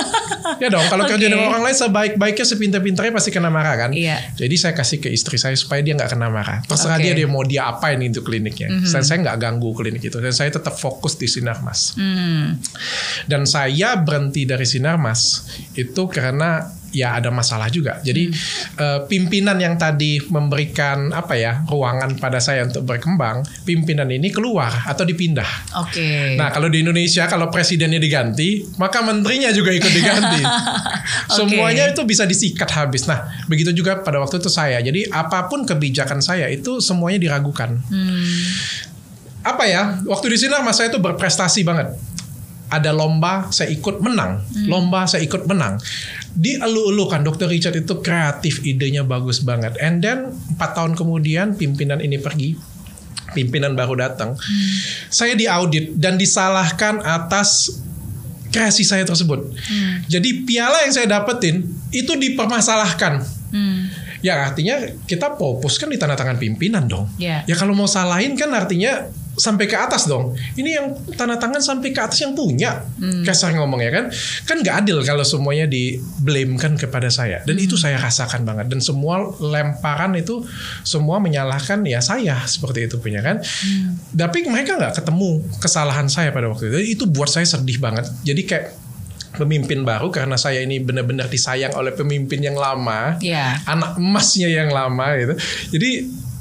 ya 0.62 0.72
dong 0.72 0.88
kalau 0.88 1.04
kerja 1.04 1.20
Oke. 1.20 1.32
dengan 1.36 1.52
orang 1.52 1.68
lain 1.68 1.76
sebaik-baiknya 1.76 2.46
sepintar-pintarnya 2.48 3.12
pasti 3.12 3.28
kena 3.28 3.52
marah 3.52 3.76
kan. 3.76 3.90
Iya. 3.92 4.32
Jadi 4.40 4.54
saya 4.56 4.72
kasih 4.72 5.04
ke 5.04 5.12
istri 5.12 5.36
saya 5.36 5.52
supaya 5.52 5.84
dia 5.84 5.92
nggak 5.92 6.16
kena 6.16 6.32
marah. 6.32 6.64
Terserah. 6.64 6.96
Mhm. 6.96 7.04
dia 7.04 7.12
dia 7.12 7.28
mau 7.28 7.44
dia 7.44 7.68
apain 7.68 8.00
itu 8.00 8.24
kliniknya. 8.24 8.72
Dan 8.88 9.04
saya 9.04 9.20
nggak 9.20 9.36
ganggu 9.36 9.76
klinik 9.76 10.00
itu. 10.00 10.16
Dan 10.16 10.32
saya 10.32 10.48
tetap 10.48 10.72
fokus 10.72 11.20
di 11.20 11.28
sinar 11.28 11.60
mas. 11.60 11.92
Hmm, 12.00 12.56
Dan 13.28 13.44
saya 13.44 14.00
berhenti 14.00 14.48
dari 14.48 14.64
Sinarmas 14.64 15.44
itu 15.76 16.08
karena 16.08 16.64
ya 16.94 17.18
ada 17.18 17.34
masalah 17.34 17.66
juga. 17.68 17.98
Jadi 18.00 18.30
eh, 18.78 19.00
pimpinan 19.10 19.58
yang 19.58 19.74
tadi 19.74 20.22
memberikan 20.30 21.10
apa 21.10 21.34
ya 21.34 21.66
ruangan 21.66 22.16
pada 22.22 22.38
saya 22.38 22.64
untuk 22.64 22.86
berkembang, 22.86 23.42
pimpinan 23.66 24.06
ini 24.08 24.30
keluar 24.30 24.70
atau 24.86 25.02
dipindah. 25.02 25.82
Oke. 25.84 26.38
Nah 26.38 26.54
kalau 26.54 26.70
di 26.70 26.86
Indonesia 26.86 27.26
kalau 27.26 27.50
presidennya 27.50 27.98
diganti, 27.98 28.62
maka 28.78 29.02
menterinya 29.02 29.50
juga 29.50 29.74
ikut 29.74 29.92
diganti. 29.92 30.40
Semuanya 31.36 31.90
itu 31.90 32.06
bisa 32.06 32.24
disikat 32.24 32.70
habis. 32.70 33.10
Nah 33.10 33.26
begitu 33.50 33.74
juga 33.74 34.00
pada 34.00 34.22
waktu 34.22 34.38
itu 34.38 34.48
saya. 34.48 34.78
Jadi 34.78 35.10
apa 35.10 35.50
pun 35.50 35.66
kebijakan 35.66 36.22
saya 36.22 36.46
itu 36.48 36.78
semuanya 36.78 37.18
diragukan. 37.18 37.82
Apa 39.44 39.68
ya? 39.68 40.00
Waktu 40.08 40.32
di 40.32 40.38
sini 40.40 40.56
mas 40.64 40.80
saya 40.80 40.88
itu 40.88 41.02
berprestasi 41.02 41.66
banget. 41.66 41.92
Ada 42.72 42.90
lomba 42.96 43.52
saya 43.52 43.70
ikut 43.70 44.00
menang, 44.00 44.40
lomba 44.66 45.04
saya 45.04 45.22
ikut 45.22 45.44
menang. 45.44 45.78
Dielu-elukan 46.34 47.22
Dr. 47.22 47.46
Richard 47.46 47.78
itu 47.78 48.02
kreatif, 48.02 48.62
idenya 48.66 49.06
bagus 49.06 49.38
banget. 49.40 49.78
And 49.78 50.02
then 50.02 50.34
4 50.58 50.76
tahun 50.76 50.92
kemudian 50.98 51.54
pimpinan 51.54 52.02
ini 52.02 52.18
pergi, 52.18 52.58
pimpinan 53.34 53.78
baru 53.78 53.94
datang. 53.94 54.34
Saya 55.10 55.38
diaudit 55.38 55.94
dan 55.94 56.18
disalahkan 56.18 56.98
atas 57.06 57.78
kreasi 58.50 58.82
saya 58.86 59.02
tersebut. 59.06 59.50
Jadi 60.10 60.46
piala 60.46 60.82
yang 60.86 60.94
saya 60.94 61.06
dapetin 61.06 61.66
itu 61.94 62.14
dipermasalahkan. 62.18 63.22
Hmm, 63.54 63.86
Ya 64.24 64.40
artinya 64.40 64.80
kita 65.04 65.36
fokus 65.36 65.76
kan 65.76 65.92
di 65.92 66.00
tanda 66.00 66.16
tangan 66.16 66.40
pimpinan 66.40 66.88
dong. 66.88 67.04
Iya. 67.20 67.44
Ya 67.44 67.54
kalau 67.60 67.76
mau 67.76 67.84
salahin 67.84 68.32
kan 68.40 68.48
artinya 68.56 69.04
sampai 69.34 69.66
ke 69.66 69.74
atas 69.74 70.06
dong. 70.06 70.32
Ini 70.54 70.70
yang 70.74 70.86
tanda 71.14 71.34
tangan 71.36 71.58
sampai 71.58 71.90
ke 71.90 72.00
atas 72.00 72.22
yang 72.22 72.32
punya. 72.32 72.82
Kasar 73.26 73.54
ngomong 73.54 73.82
ya 73.82 73.90
kan. 73.90 74.04
Kan 74.46 74.62
nggak 74.62 74.86
adil 74.86 75.02
kalau 75.02 75.22
semuanya 75.22 75.66
di 75.66 75.98
blame 76.22 76.54
kan 76.54 76.78
kepada 76.78 77.10
saya. 77.10 77.42
Dan 77.42 77.58
itu 77.58 77.74
saya 77.74 77.98
rasakan 77.98 78.46
banget. 78.46 78.70
Dan 78.70 78.78
semua 78.78 79.26
lemparan 79.38 80.14
itu 80.14 80.42
semua 80.82 81.18
menyalahkan 81.18 81.82
ya 81.84 81.98
saya 81.98 82.40
seperti 82.46 82.86
itu 82.86 82.96
punya 82.98 83.20
kan. 83.20 83.42
Tapi 84.14 84.46
mereka 84.46 84.78
nggak 84.78 85.02
ketemu 85.02 85.42
kesalahan 85.58 86.06
saya 86.06 86.30
pada 86.30 86.46
waktu 86.46 86.70
itu. 86.70 86.78
Itu 86.98 87.04
buat 87.10 87.28
saya 87.28 87.44
sedih 87.44 87.82
banget. 87.82 88.06
Jadi 88.22 88.42
kayak 88.46 88.66
pemimpin 89.34 89.82
baru 89.82 90.14
karena 90.14 90.38
saya 90.38 90.62
ini 90.62 90.78
benar-benar 90.78 91.26
disayang 91.26 91.74
oleh 91.74 91.90
pemimpin 91.90 92.38
yang 92.38 92.54
lama 92.54 93.18
Iya. 93.18 93.66
anak 93.66 93.98
emasnya 93.98 94.46
yang 94.46 94.70
lama 94.70 95.10
gitu. 95.18 95.34
Jadi 95.74 95.90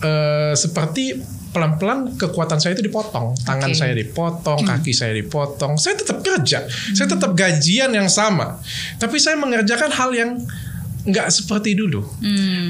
eh, 0.03 0.53
seperti 0.53 1.17
pelan-pelan 1.53 2.17
kekuatan 2.17 2.57
saya 2.57 2.73
itu 2.73 2.89
dipotong, 2.89 3.37
tangan 3.45 3.71
Oke. 3.71 3.77
saya 3.77 3.93
dipotong, 3.93 4.65
kaki 4.65 4.91
saya 4.91 5.13
dipotong. 5.13 5.77
Saya 5.77 5.95
tetap 5.95 6.25
kerja, 6.25 6.65
saya 6.67 7.07
tetap 7.07 7.31
gajian 7.37 7.93
yang 7.93 8.09
sama, 8.09 8.57
tapi 8.97 9.21
saya 9.21 9.37
mengerjakan 9.37 9.93
hal 9.93 10.09
yang 10.17 10.41
nggak 11.03 11.27
seperti 11.29 11.75
dulu. 11.75 11.99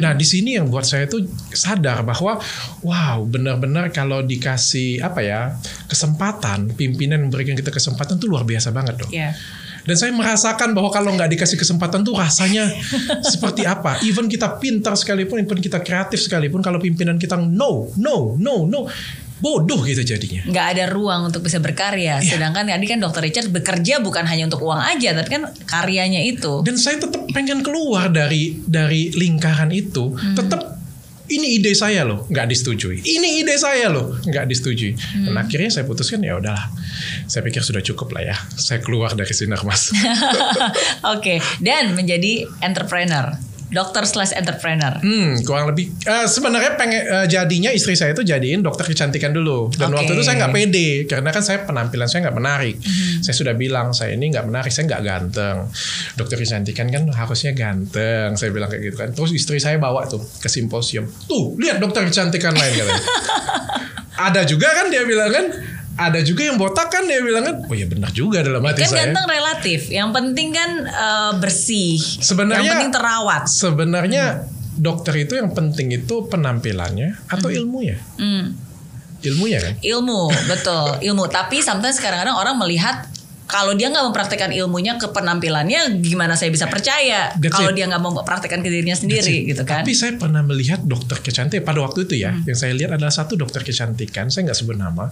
Nah 0.02 0.18
di 0.18 0.26
sini 0.26 0.58
yang 0.58 0.66
buat 0.66 0.84
saya 0.84 1.06
tuh 1.06 1.22
sadar 1.54 2.02
bahwa 2.02 2.42
wow 2.82 3.22
benar-benar 3.30 3.94
kalau 3.94 4.26
dikasih 4.26 5.06
apa 5.06 5.22
ya 5.22 5.54
kesempatan 5.86 6.74
pimpinan 6.74 7.30
memberikan 7.30 7.54
kita 7.54 7.70
kesempatan 7.70 8.18
tuh 8.18 8.34
luar 8.34 8.42
biasa 8.42 8.74
banget 8.74 9.06
dong. 9.06 9.12
Ya. 9.14 9.38
Dan 9.84 9.96
saya 10.00 10.12
merasakan 10.16 10.72
bahwa 10.72 10.90
kalau 10.90 11.12
nggak 11.12 11.30
dikasih 11.36 11.60
kesempatan 11.60 12.08
tuh 12.08 12.16
rasanya 12.16 12.72
seperti 13.32 13.68
apa. 13.68 14.00
Even 14.08 14.32
kita 14.32 14.60
pintar 14.60 14.96
sekalipun, 14.96 15.44
even 15.44 15.60
kita 15.60 15.84
kreatif 15.84 16.24
sekalipun, 16.24 16.64
kalau 16.64 16.80
pimpinan 16.80 17.20
kita 17.20 17.36
no, 17.36 17.92
no, 18.00 18.40
no, 18.40 18.64
no, 18.64 18.88
bodoh 19.44 19.84
gitu 19.84 20.00
jadinya. 20.08 20.48
nggak 20.48 20.68
ada 20.72 20.84
ruang 20.88 21.28
untuk 21.28 21.44
bisa 21.44 21.60
berkarya. 21.60 22.24
Iya. 22.24 22.40
Sedangkan 22.40 22.64
tadi 22.64 22.86
kan 22.88 23.04
dokter 23.04 23.28
Richard 23.28 23.52
bekerja 23.52 24.00
bukan 24.00 24.24
hanya 24.24 24.48
untuk 24.48 24.64
uang 24.64 24.80
aja, 24.80 25.12
tapi 25.20 25.30
kan 25.36 25.44
karyanya 25.68 26.24
itu. 26.24 26.64
Dan 26.64 26.80
saya 26.80 27.04
tetap 27.04 27.28
pengen 27.36 27.60
keluar 27.60 28.08
dari 28.08 28.56
dari 28.64 29.12
lingkaran 29.12 29.68
itu. 29.76 30.16
Tetap 30.16 30.83
ini 31.40 31.58
ide 31.60 31.74
saya 31.74 32.06
loh, 32.06 32.26
nggak 32.30 32.46
disetujui. 32.50 33.02
Ini 33.02 33.44
ide 33.44 33.56
saya 33.58 33.90
loh, 33.90 34.18
nggak 34.22 34.46
disetujui. 34.50 34.94
Dan 35.26 35.34
akhirnya 35.38 35.70
saya 35.74 35.86
putuskan 35.88 36.22
ya 36.22 36.38
udahlah. 36.38 36.70
Saya 37.26 37.42
pikir 37.46 37.66
sudah 37.66 37.82
cukup 37.82 38.14
lah 38.14 38.24
ya. 38.34 38.36
Saya 38.54 38.80
keluar 38.82 39.14
dari 39.18 39.34
sinar 39.34 39.62
mas. 39.66 39.90
Oke, 41.14 41.42
dan 41.64 41.98
menjadi 41.98 42.46
entrepreneur, 42.62 43.34
dokter 43.74 44.06
slash 44.06 44.32
entrepreneur. 44.38 45.02
Hmm, 45.02 45.42
kurang 45.42 45.74
lebih. 45.74 45.90
eh, 46.06 46.28
sebenarnya 46.30 46.78
pengen 46.78 47.02
eh, 47.02 47.26
jadinya 47.26 47.74
istri 47.74 47.98
saya 47.98 48.14
itu 48.14 48.22
jadiin 48.22 48.62
dokter 48.62 48.86
kecantikan 48.86 49.34
dulu. 49.34 49.74
Dan 49.74 49.90
Oke. 49.92 50.06
waktu 50.06 50.12
itu 50.14 50.24
saya 50.24 50.46
nggak 50.46 50.54
pede 50.54 50.90
karena 51.10 51.30
kan 51.34 51.42
saya 51.42 51.66
penampilan 51.66 52.06
saya 52.06 52.30
nggak 52.30 52.38
menarik. 52.38 52.76
Saya 53.20 53.36
sudah 53.36 53.58
bilang 53.58 53.92
saya 53.92 54.14
ini 54.14 54.30
nggak 54.30 54.46
menarik, 54.46 54.70
saya 54.70 54.86
nggak 54.88 55.04
ganteng. 55.04 55.58
Dokter 56.14 56.38
kecantikan 56.38 56.88
kan 56.88 57.04
harusnya 57.10 57.52
ganteng. 57.52 58.38
Saya 58.38 58.54
bilang 58.54 58.70
kayak 58.70 58.94
gitu 58.94 58.98
kan. 59.02 59.10
Terus 59.12 59.34
istri 59.34 59.58
saya 59.58 59.82
bawa 59.82 60.06
tuh 60.06 60.22
ke 60.22 60.48
simposium. 60.48 61.10
Tuh 61.26 61.58
lihat 61.58 61.82
dokter 61.82 62.06
kecantikan 62.06 62.54
lain 62.54 62.74
katanya. 62.78 63.04
Ada 64.30 64.46
juga 64.46 64.70
kan 64.70 64.94
dia 64.94 65.02
bilang 65.04 65.34
kan. 65.34 65.46
Ada 65.94 66.20
juga 66.20 66.42
yang 66.44 66.58
botak 66.58 66.90
kan 66.90 67.04
dia 67.04 67.20
bilang 67.20 67.44
kan. 67.44 67.56
Oh 67.64 67.74
ya 67.74 67.86
benar 67.86 68.10
juga 68.10 68.42
dalam 68.42 68.62
hati 68.62 68.82
Kan 68.82 68.90
saya. 68.90 69.00
ganteng 69.06 69.28
relatif. 69.28 69.80
Yang 69.88 70.10
penting 70.12 70.48
kan 70.50 70.70
eh, 70.84 71.32
bersih. 71.38 72.02
Sebenarnya- 72.02 72.60
yang 72.60 72.74
penting 72.76 72.92
terawat. 72.92 73.44
Sebenarnya 73.46 74.24
dokter 74.74 75.14
itu 75.20 75.34
yang 75.36 75.54
penting 75.54 75.94
itu 75.94 76.26
penampilannya 76.26 77.14
atau 77.28 77.48
ilmunya. 77.48 78.02
Hmm. 78.18 78.58
Ilmunya 79.22 79.60
kan. 79.62 79.74
Ilmu, 79.80 80.22
betul, 80.48 80.88
ilmu. 81.08 81.24
Tapi 81.28 81.62
sometimes 81.62 81.96
kadang-kadang 81.96 82.36
orang 82.36 82.58
melihat 82.58 83.06
kalau 83.44 83.72
dia 83.72 83.86
nggak 83.88 84.02
mempraktekkan 84.04 84.50
ilmunya 84.52 84.98
ke 84.98 85.06
penampilannya, 85.08 86.02
gimana 86.02 86.34
saya 86.34 86.50
bisa 86.50 86.66
percaya? 86.66 87.30
Kalau 87.48 87.70
dia 87.70 87.86
nggak 87.86 88.02
mempraktekkan 88.02 88.60
ke 88.60 88.68
dirinya 88.68 88.98
sendiri, 88.98 89.46
gitu 89.46 89.62
kan? 89.62 89.86
Tapi 89.86 89.94
saya 89.94 90.18
pernah 90.18 90.42
melihat 90.42 90.82
dokter 90.82 91.22
kecantikan 91.22 91.62
pada 91.62 91.80
waktu 91.80 92.04
itu 92.04 92.18
ya, 92.18 92.34
Hmm. 92.34 92.44
yang 92.44 92.58
saya 92.58 92.74
lihat 92.74 92.92
adalah 92.92 93.14
satu 93.14 93.38
dokter 93.38 93.62
kecantikan, 93.62 94.28
saya 94.28 94.50
nggak 94.50 94.58
sebut 94.58 94.74
nama, 94.74 95.12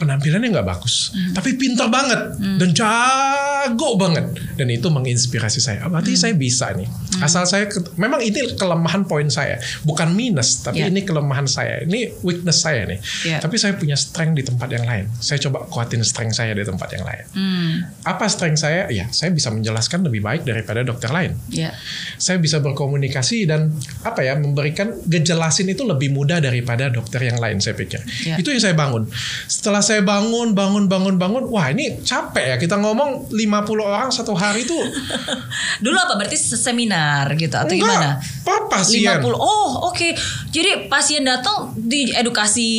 penampilannya 0.00 0.48
nggak 0.50 0.64
bagus, 0.66 1.12
Hmm. 1.12 1.36
tapi 1.36 1.54
pintar 1.54 1.86
banget 1.86 2.20
dan 2.56 2.68
jago 2.72 3.94
banget, 3.94 4.24
dan 4.56 4.66
itu 4.66 4.88
menginspirasi 4.88 5.60
saya. 5.60 5.84
Ah, 5.84 5.90
Berarti 5.90 6.16
Hmm. 6.16 6.22
saya 6.22 6.34
bisa 6.34 6.72
nih, 6.72 6.88
asal 7.20 7.44
saya 7.44 7.68
memang 7.94 8.18
ini 8.18 8.56
kelemahan 8.56 9.04
poin 9.04 9.28
saya, 9.28 9.56
bukan 9.82 10.10
minus, 10.10 10.60
tapi 10.60 10.80
Yeah. 10.80 10.88
ini 10.88 11.04
kelemahan 11.04 11.44
saya, 11.44 11.84
ini 11.84 12.16
weakness 12.22 12.58
saya 12.58 12.86
nih. 12.86 12.98
Yeah. 13.22 13.40
Tapi 13.40 13.54
saya 13.54 13.74
punya 13.74 13.94
strength 13.94 14.32
di 14.32 14.42
tempat 14.42 14.68
yang 14.70 14.82
lain. 14.82 15.12
Saya 15.18 15.36
coba 15.40 15.66
kuatin 15.66 16.00
strength 16.00 16.34
saya 16.34 16.52
di 16.52 16.64
tempat 16.64 16.88
yang 16.90 17.04
lain. 17.04 17.24
Hmm, 17.30 17.74
Apa 18.02 18.24
strength 18.26 18.58
saya? 18.58 18.88
Ya, 18.88 19.06
saya 19.10 19.28
bisa 19.30 19.50
menjelaskan 19.50 20.00
lebih 20.00 20.20
baik 20.20 20.42
daripada 20.42 20.80
dokter 20.80 21.10
lain 21.10 21.36
ya. 21.48 21.74
saya 22.16 22.38
bisa 22.38 22.58
berkomunikasi 22.58 23.44
dan 23.44 23.74
apa 24.02 24.22
ya 24.22 24.34
memberikan 24.34 24.94
ngejelasin 25.04 25.68
itu 25.68 25.82
lebih 25.82 26.08
mudah 26.08 26.38
daripada 26.38 26.88
dokter 26.88 27.20
yang 27.22 27.36
lain 27.36 27.58
saya 27.58 27.74
pikir 27.74 28.00
Ya. 28.22 28.36
itu 28.36 28.48
yang 28.48 28.58
saya 28.58 28.72
bangun 28.72 29.04
setelah 29.46 29.82
saya 29.90 30.06
bangun 30.06 30.54
bangun 30.54 30.86
bangun 30.86 31.18
bangun 31.18 31.50
wah 31.50 31.66
ini 31.66 31.98
capek 32.06 32.54
ya. 32.54 32.56
Kita 32.62 32.78
ngomong 32.78 33.34
50 33.34 33.42
orang 33.82 34.14
satu 34.14 34.38
hari 34.38 34.62
itu 34.62 34.78
Dulu 35.84 35.96
apa? 35.98 36.14
Berarti 36.14 36.38
seminar 36.38 37.34
gitu 37.34 37.58
atau 37.58 37.74
gimana? 37.74 38.22
apa 38.22 38.70
pasien? 38.70 39.18
50. 39.18 39.34
Oh, 39.34 39.90
oke. 39.90 40.14
Jadi 40.54 40.86
pasien 40.86 41.26
datang 41.26 41.74
diedukasi, 41.74 42.70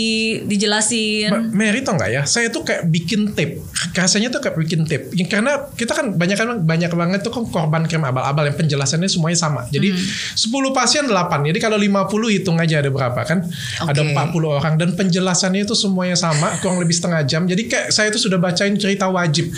dijelasin. 0.48 1.52
Mary 1.52 1.84
tau 1.84 2.00
nggak 2.00 2.12
ya? 2.16 2.22
Saya 2.24 2.48
tuh 2.48 2.64
kayak 2.64 2.88
bikin 2.88 3.36
tip. 3.36 3.60
Rasanya 3.92 4.32
tuh 4.32 4.40
kayak 4.40 4.56
bikin 4.56 4.88
tip. 4.88 5.12
Ya, 5.12 5.28
karena 5.28 5.68
kita 5.76 5.92
kan 5.92 6.16
banyak 6.16 6.38
kan 6.40 6.64
banyak 6.64 6.92
banget 6.96 7.20
tuh 7.24 7.32
kan 7.36 7.44
korban 7.48 7.84
krim 7.88 8.08
abal-abal 8.08 8.48
yang 8.48 8.56
penjelasannya 8.56 9.12
semuanya 9.12 9.40
sama. 9.40 9.68
Jadi 9.68 9.92
10 9.92 10.48
pasien 10.72 11.04
8 11.08 11.48
jadi 11.52 11.60
kalau 11.60 11.76
50 11.76 12.08
hitung 12.32 12.56
aja 12.60 12.80
ada 12.80 12.88
berapa 12.88 13.20
kan? 13.28 13.44
Ada 13.84 14.00
Oke. 14.00 14.16
40 14.16 14.58
orang 14.62 14.74
dan 14.80 14.90
penjelasannya 14.96 15.68
itu 15.68 15.76
semuanya 15.76 16.16
sama 16.16 16.56
kurang 16.62 16.80
lebih 16.80 16.96
setengah 17.02 17.22
jam 17.26 17.50
jadi 17.50 17.64
kayak 17.66 17.88
saya 17.90 18.14
tuh 18.14 18.22
sudah 18.22 18.38
bacain 18.38 18.78
cerita 18.78 19.10
wajib 19.10 19.50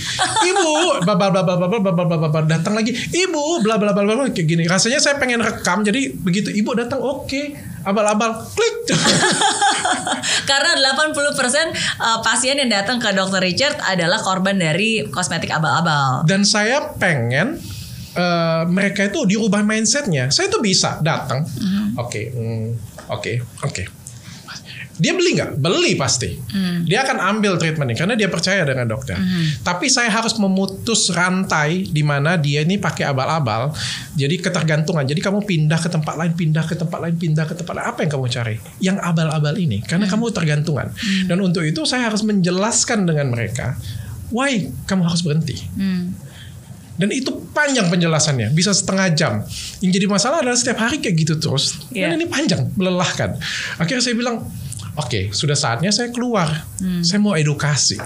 ibu 0.48 0.72
bla 1.04 1.20
bla 1.20 1.28
bla 1.28 1.44
bla 1.44 1.56
bla 1.60 1.68
bla 1.68 1.80
bla 1.84 1.92
bla 1.92 2.18
bla 2.18 2.30
bla 2.32 2.42
datang 2.48 2.80
lagi 2.80 2.96
ibu 2.96 3.60
bla 3.60 3.76
bla 3.76 3.92
bla 3.92 4.08
bla 4.08 4.32
kayak 4.32 4.48
gini 4.48 4.64
rasanya 4.64 5.04
saya 5.04 5.20
pengen 5.20 5.44
rekam 5.44 5.84
jadi 5.84 6.16
begitu 6.16 6.56
ibu 6.56 6.72
datang 6.72 7.04
oke 7.04 7.52
abal-abal 7.84 8.48
klik 8.56 8.96
Karena 10.50 10.76
80% 10.76 11.16
uh, 11.16 12.20
pasien 12.24 12.60
yang 12.60 12.72
datang 12.72 13.00
ke 13.00 13.12
Dr. 13.12 13.40
Richard 13.44 13.80
adalah 13.80 14.20
korban 14.20 14.60
dari 14.60 15.08
kosmetik 15.08 15.52
abal-abal. 15.52 16.24
dan 16.28 16.48
saya 16.48 16.96
pengen 17.00 17.60
eh, 18.14 18.64
mereka 18.70 19.10
itu 19.10 19.26
dirubah 19.26 19.66
mindsetnya. 19.66 20.30
Saya 20.30 20.48
tuh 20.52 20.62
bisa 20.62 21.02
datang, 21.02 21.44
oke, 21.98 22.22
hmm, 22.30 22.66
oke, 23.10 23.34
oke. 23.66 24.03
Dia 24.94 25.14
beli 25.18 25.34
nggak? 25.34 25.58
Beli 25.58 25.98
pasti. 25.98 26.38
Dia 26.86 27.02
akan 27.02 27.18
ambil 27.38 27.58
treatment 27.58 27.90
ini 27.90 27.98
karena 27.98 28.14
dia 28.14 28.30
percaya 28.30 28.62
dengan 28.62 28.86
dokter. 28.86 29.18
Tapi 29.66 29.90
saya 29.90 30.14
harus 30.14 30.38
memutus 30.38 31.10
rantai 31.10 31.90
di 31.90 32.06
mana 32.06 32.38
dia 32.38 32.62
ini 32.62 32.78
pakai 32.78 33.10
abal-abal. 33.10 33.74
Jadi 34.14 34.38
ketergantungan. 34.38 35.02
Jadi 35.06 35.18
kamu 35.18 35.42
pindah 35.46 35.80
ke 35.82 35.90
tempat 35.90 36.14
lain, 36.14 36.38
pindah 36.38 36.66
ke 36.66 36.76
tempat 36.78 37.00
lain, 37.02 37.16
pindah 37.18 37.46
ke 37.50 37.54
tempat 37.58 37.74
lain. 37.74 37.86
Apa 37.90 38.00
yang 38.06 38.12
kamu 38.14 38.26
cari? 38.30 38.56
Yang 38.78 38.98
abal-abal 39.02 39.56
ini. 39.58 39.82
Karena 39.82 40.06
kamu 40.06 40.30
tergantungan. 40.30 40.94
Dan 41.26 41.42
untuk 41.42 41.66
itu 41.66 41.82
saya 41.90 42.10
harus 42.10 42.22
menjelaskan 42.22 43.10
dengan 43.10 43.34
mereka, 43.34 43.74
why 44.30 44.70
kamu 44.86 45.10
harus 45.10 45.26
berhenti. 45.26 45.58
Hmm. 45.74 46.14
Dan 46.94 47.10
itu 47.10 47.34
panjang 47.50 47.90
penjelasannya, 47.90 48.54
bisa 48.54 48.70
setengah 48.70 49.10
jam. 49.18 49.34
Yang 49.82 49.98
jadi 49.98 50.06
masalah 50.06 50.46
adalah 50.46 50.54
setiap 50.54 50.78
hari 50.78 51.02
kayak 51.02 51.26
gitu 51.26 51.34
terus. 51.42 51.82
Iya. 51.90 52.14
Dan 52.14 52.22
ini 52.22 52.30
panjang, 52.30 52.70
melelahkan. 52.78 53.34
Akhirnya 53.82 54.06
saya 54.06 54.14
bilang, 54.14 54.46
oke, 54.98 55.34
sudah 55.34 55.58
saatnya 55.58 55.90
saya 55.94 56.10
keluar. 56.14 56.50
Saya 57.02 57.20
mau 57.20 57.34
edukasi. 57.38 57.98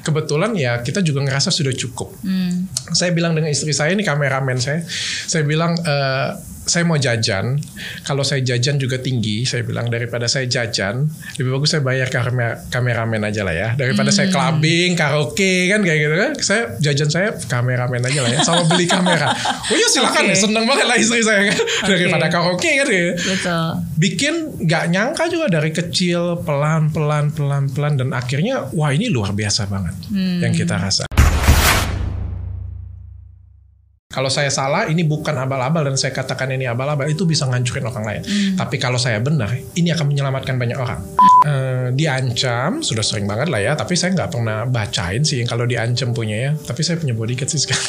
Kebetulan 0.00 0.56
ya 0.56 0.80
kita 0.80 1.04
juga 1.04 1.20
ngerasa 1.20 1.52
sudah 1.52 1.76
cukup. 1.76 2.16
Hmm. 2.24 2.64
Saya 2.96 3.12
bilang 3.12 3.36
dengan 3.36 3.52
istri 3.52 3.76
saya 3.76 3.92
ini 3.92 4.00
kameramen 4.00 4.56
saya, 4.56 4.80
saya 5.28 5.44
bilang 5.44 5.76
eh, 5.76 6.28
saya 6.70 6.86
mau 6.86 6.94
jajan. 6.94 7.58
Kalau 8.06 8.22
saya 8.22 8.46
jajan 8.46 8.78
juga 8.78 9.02
tinggi, 9.02 9.42
saya 9.42 9.66
bilang 9.66 9.90
daripada 9.90 10.30
saya 10.30 10.46
jajan, 10.46 11.10
lebih 11.34 11.58
bagus 11.58 11.74
saya 11.74 11.82
bayar 11.82 12.06
kamera 12.06 12.62
kameramen 12.70 13.26
aja 13.26 13.42
lah 13.42 13.50
ya. 13.50 13.68
Daripada 13.74 14.14
saya 14.14 14.30
clubbing, 14.30 14.94
karaoke 14.94 15.66
kan 15.66 15.82
kayak 15.82 15.98
gitu 15.98 16.14
kan. 16.14 16.32
Saya 16.38 16.62
jajan 16.78 17.10
saya 17.10 17.28
kameramen 17.50 17.98
aja 18.06 18.22
lah 18.22 18.30
ya, 18.30 18.38
sama 18.46 18.62
beli 18.70 18.86
kamera. 18.86 19.34
Oh 19.66 19.74
ya 19.74 19.88
silakan 19.90 20.30
Oke. 20.30 20.30
ya, 20.30 20.36
seneng 20.38 20.64
banget 20.70 20.86
lah 20.86 20.96
istri 21.02 21.26
saya 21.26 21.50
kan. 21.50 21.58
Daripada 21.90 22.30
karaoke 22.30 22.70
kan 22.70 22.86
ya 22.86 23.18
Betul. 23.18 23.66
bikin 23.98 24.34
nggak 24.62 24.84
nyangka 24.94 25.24
juga 25.26 25.46
dari 25.50 25.74
kecil 25.74 26.46
pelan 26.46 26.94
pelan 26.94 27.34
pelan 27.34 27.66
pelan 27.66 27.98
dan 27.98 28.14
akhirnya 28.14 28.70
wah 28.70 28.94
ini 28.94 29.10
luar 29.10 29.34
biasa 29.34 29.66
banget 29.66 29.98
yang 30.14 30.54
kita 30.54 30.78
rasa. 30.78 31.09
Kalau 34.10 34.26
saya 34.26 34.50
salah, 34.50 34.90
ini 34.90 35.06
bukan 35.06 35.38
abal-abal 35.38 35.86
dan 35.86 35.94
saya 35.94 36.10
katakan 36.10 36.50
ini 36.50 36.66
abal-abal 36.66 37.06
itu 37.06 37.22
bisa 37.30 37.46
ngancurin 37.46 37.86
orang 37.86 38.02
lain. 38.02 38.22
Tapi 38.58 38.74
kalau 38.74 38.98
saya 38.98 39.22
benar, 39.22 39.54
ini 39.78 39.94
akan 39.94 40.02
menyelamatkan 40.10 40.58
banyak 40.58 40.74
orang. 40.74 40.98
Eh, 41.46 41.94
diancam 41.94 42.82
sudah 42.82 43.06
sering 43.06 43.30
banget 43.30 43.46
lah 43.54 43.62
ya, 43.62 43.78
tapi 43.78 43.94
saya 43.94 44.10
nggak 44.18 44.34
pernah 44.34 44.66
bacain 44.66 45.22
sih 45.22 45.38
yang 45.38 45.46
kalau 45.46 45.62
diancam 45.62 46.10
punya 46.10 46.50
ya. 46.50 46.50
Tapi 46.58 46.82
saya 46.82 46.98
punya 46.98 47.14
bodyguard 47.14 47.54
sih 47.54 47.62
sekarang. 47.62 47.86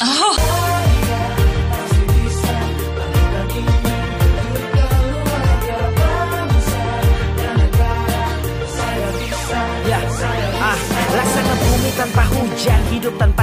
Ya, 9.90 9.98
ah, 10.62 10.78
laksana 11.18 11.54
bumi 11.58 11.90
tanpa 11.98 12.22
hujan, 12.30 12.80
hidup 12.94 13.14
tanpa 13.18 13.42